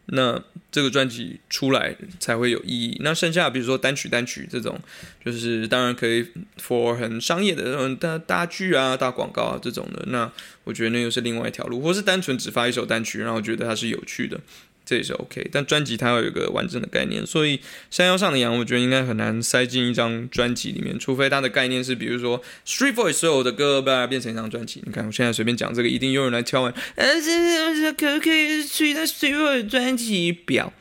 [0.08, 2.96] 那这个专辑出来才会有意义。
[3.00, 4.78] 那剩下比如说单曲单曲这种，
[5.24, 6.24] 就是当然可以
[6.62, 10.04] for 很商业的这种大大剧啊、大广告啊这种的。
[10.06, 10.30] 那
[10.62, 14.38] 我觉得那又是另外一条路，或是单纯只发一首单曲，然后觉得它是有趣的。
[14.86, 24.80] 这也是 OK，但专辑它要有一个完整的概念，所以山腰上的羊，我觉得应该很难塞进一张专辑里面，除非它的概念是，比如说 Street Voice 所有的歌把它变成一张专辑。
[24.86, 30.72] 你看，我现在随便讲这个，一定有人来敲完，呃，这可不可以取代 Street Voice 专辑表？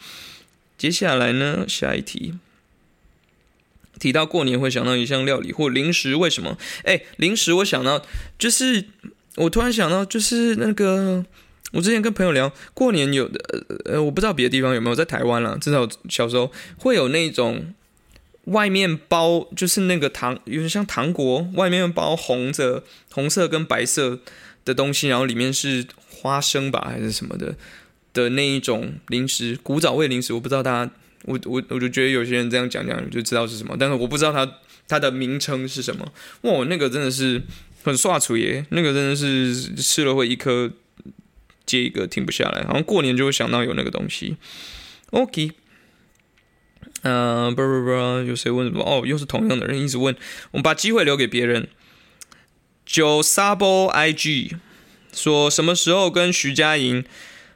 [0.78, 2.36] 接下来呢，下一题，
[4.00, 6.60] 提到过年会想到一项料理或零食，为什么？
[6.84, 8.06] 哎，零食我想到
[8.38, 8.86] 就是
[9.38, 11.26] 我突然想到就是那个。
[11.76, 17.74] 我之前跟朋友聊，过年有的呃，我不知道别的地方有没有，在台湾啦，至少小时候会有那种
[18.46, 24.22] 外面包，就是那个糖，有点像糖果，外面包红的、红色跟白色
[24.64, 27.56] 的东西，然后里面是花生吧还是什么的
[28.14, 30.92] 的那一种零食，古早味零食，我不知道大家，
[31.24, 34.50] 我我我就觉得有些人这样讲讲就知道是什么，但是我不知道它
[34.88, 36.10] 它的名称是什么。
[36.44, 37.42] 哇，那个真的是
[37.84, 40.72] 很刷厨耶，那个真的是吃了会一颗
[41.65, 44.38] 接一个停不下来，好像过年就会想到有那个东西。
[45.12, 45.51] OK。
[47.01, 47.91] 嗯，不不不，
[48.28, 48.82] 有谁问什么？
[48.84, 50.15] 哦，又是同样的人一直问。
[50.51, 51.67] 我们把机会留给别人。
[52.84, 54.58] 九 Sabo IG
[55.13, 57.04] 说什么时候跟徐佳莹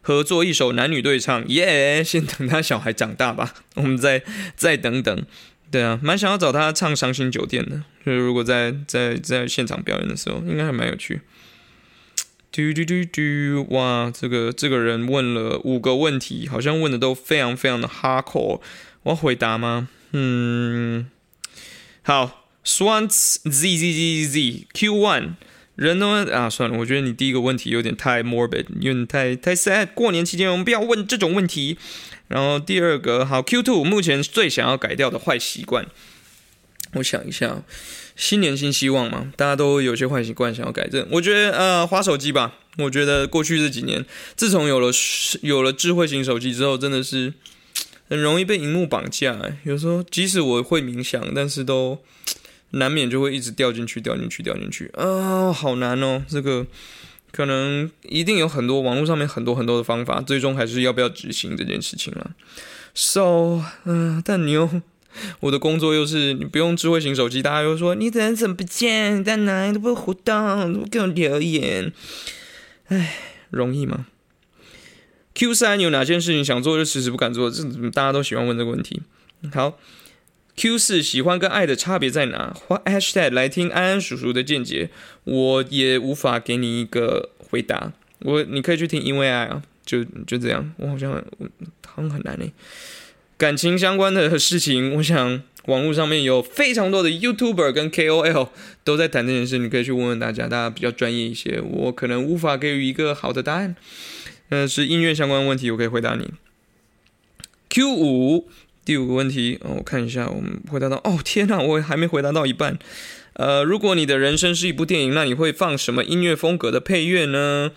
[0.02, 1.48] 合作一首男女对唱？
[1.48, 4.24] 耶，先等他小孩长大吧， 我们再
[4.56, 5.26] 再等等。
[5.72, 11.22] 对啊，蛮想要找他唱《伤心酒店》的，就是如果在在在现场表演的时候，应该还蛮有趣。
[12.52, 18.60] 嘟嘟嘟嘟，哇，这个这个人问了五个问题，好像问的都非常非常的 hardcore。
[19.04, 19.88] 我要回答吗？
[20.12, 21.10] 嗯，
[22.02, 25.36] 好，Swans Z Z Z Z Q One
[25.76, 26.28] 人呢？
[26.34, 29.90] 啊，算了，我觉得你第一个问题有点太 morbid，有点太太 sad。
[29.94, 31.78] 过年期间我们不要问这种问题。
[32.28, 35.88] 然后第二个，好 Q Two 目前最想要改掉的坏习惯，
[36.94, 37.64] 我想一下，
[38.20, 41.08] 新年新希望嘛，大家都有些坏习惯想要改正。
[41.10, 42.54] 我觉得呃，花手机吧。
[42.78, 44.06] 我觉得过去这几年，
[44.36, 44.92] 自从有了
[45.42, 47.34] 有了智慧型手机之后，真的是。
[48.12, 52.00] 很容易被荧幕绑架，有时候即使我会冥想，但是都
[52.72, 56.24] 难免就会一直掉进去、掉进去、掉进去啊，好难哦！
[56.28, 56.66] 这个
[57.32, 62.32] 可能一定有很多网络上面很多很多的方法，最终还是要不要执行这件事情了。
[62.96, 64.68] So，嗯，但你又
[65.42, 71.92] 我的工作又是你不用智慧型手机，大家又说你人怎么不见，在哪里都不互动，都不给我留言，
[72.88, 73.16] 唉，
[73.50, 74.06] 容易吗
[75.34, 77.50] ？Q 三有哪件事情想做就迟迟不敢做？
[77.50, 79.02] 这大家都喜欢问这个问题。
[79.54, 79.80] 好
[80.58, 82.54] ，Q 四喜欢跟爱的差别在哪？
[82.54, 84.90] 花 Hashtag 来听安安叔叔的见解，
[85.24, 87.94] 我也无法给你一个回答。
[88.20, 90.74] 我你可以去听因为爱啊，就就这样。
[90.78, 91.14] 我好像
[91.86, 92.52] 好像很难诶。
[93.40, 98.50] 感情相关的事情，我想网络上面有非常多的 YouTuber 跟 KOL
[98.84, 101.62] 都在谈这件事，你可以去问问大家，大家比较专业一些。
[101.62, 103.78] 我可能无法给予一个好的答案。
[104.50, 106.32] 呃，是音乐相关问题，我可以回答你。
[107.70, 108.50] Q 五
[108.84, 112.78] 第五个问题，我看一下，我们回答到，哦天哪，我还没回答到一半。
[113.36, 117.72] 呃，如果你的人生是一部电影，那你会放什么音乐风格的配乐呢？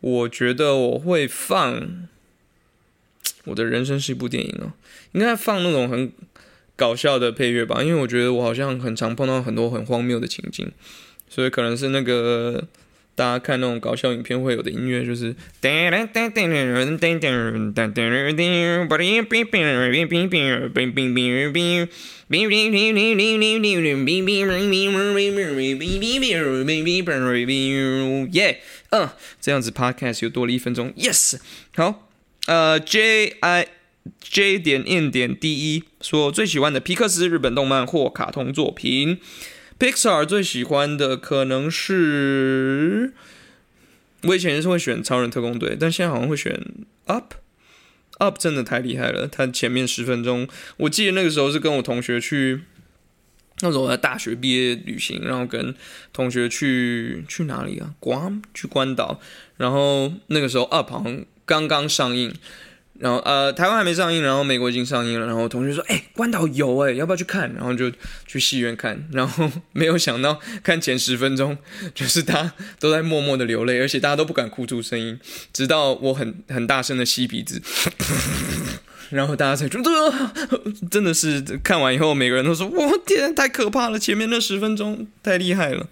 [0.00, 2.08] 我觉得我会放，
[3.46, 4.72] 我的人生是一部电影哦，
[5.12, 6.12] 应该放那种很
[6.76, 10.70] 搞笑的配乐吧，因为我觉得我好像很常碰到很多很荒谬的情境，
[11.28, 12.68] 所以可能是那个。
[13.16, 15.34] 大家看那种搞笑影片会有的音乐就是，
[28.32, 29.08] 耶，嗯，
[29.40, 31.40] 这样子 podcast 又多了一分钟，yes，
[31.74, 32.05] 好，
[32.46, 33.68] 呃，J I
[34.20, 39.18] J 点 N 点 D 一说最喜欢的皮克斯日本动漫或卡通作品。
[39.78, 43.12] Pixar 最喜欢的可能是，
[44.22, 46.58] 我以前是会选超人特工队，但现在好像会选
[47.04, 49.28] Up，Up 真的太厉害了。
[49.28, 52.62] 他前面十分钟，我记得那个时候是跟我同学去，
[53.60, 55.74] 那时候我在大学毕业旅行，然后跟
[56.12, 57.94] 同学去去哪里啊？
[58.00, 59.20] 关去关岛，
[59.58, 62.34] 然后那个时候 Up 好像刚刚上映。
[62.98, 65.26] 然后呃，台湾还没上映，然后美国已经上映了。
[65.26, 67.92] 然后同学说：“哎，关岛有哎，要不要去看？”然后就
[68.26, 69.06] 去戏院看。
[69.12, 71.58] 然后没有想到，看前十分钟，
[71.94, 75.20] 就是大家都在默默的流泪，而且大家都不敢哭出声音，
[75.52, 77.60] 直到我很很大声的吸鼻子，
[79.12, 79.90] 然后大家才觉得
[80.90, 83.98] 真的是看完以后，每个人都说：“我天，太可怕了！
[83.98, 85.86] 前面那十分钟太厉害了。”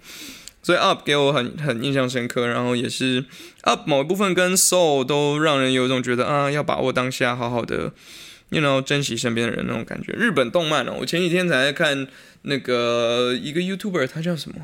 [0.65, 3.23] 所以 Up 给我很很印象深刻，然后也是
[3.61, 7.93] Up 某一部分跟 Soul 都让人有一种觉得啊，要把握当下，好好的
[8.49, 10.11] ，you know 珍惜身边的人那种感觉。
[10.13, 12.07] 日本动漫哦，我前几天才看
[12.41, 14.55] 那个一个 YouTuber，他叫什么？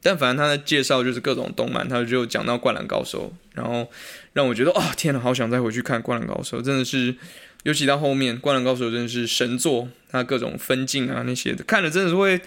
[0.00, 3.90] 但反正他的介绍就是各种动漫，他就讲到灌篮高手，然后
[4.34, 7.16] 让我觉得哦，天哪，好想再回去看灌篮高手，真的是，
[7.64, 12.40] 尤其到后面灌篮高手真的是神作，他各种分镜啊那些的，看了真的是会。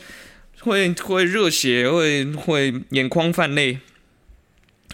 [0.59, 3.79] 会会热血，会会眼眶泛泪，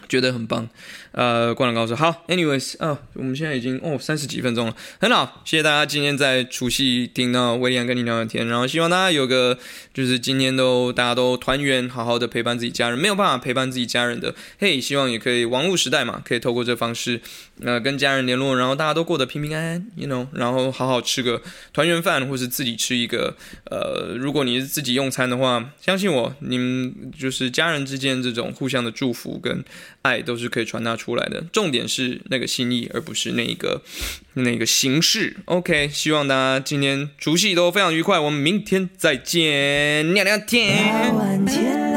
[0.07, 0.69] 觉得很棒。
[1.13, 1.95] 呃，灌篮高手。
[1.95, 9.57] 好，anyways 啊，我们现在已经哦三十几分钟了，很好，谢谢大家今天在除夕听到威廉跟你聊聊天，然后希望大家有个
[9.93, 17.21] 就是今天都大家都团圆，好好的陪伴自己家人，没有办法陪伴自己家人的，嘿，希望也可以网络时代嘛，可以透过这方式
[17.61, 21.41] 呃跟家人联络，然后大家都过得平平安安，you know，然后好好吃个
[21.71, 23.35] 团圆饭，或是自己吃一个
[23.65, 29.63] 呃，如果你是自己用餐的话，相信我，你们就是家人之间这种互相的祝福跟
[30.01, 31.41] 爱都是可以传达出出来的。
[31.51, 33.81] 重点是那个心意，而不是那一个
[34.35, 35.35] 那个形式。
[35.45, 38.17] OK，希望大家今天除夕都非常愉快。
[38.19, 40.37] 我们明天再见，聊聊。
[40.37, 41.92] 天。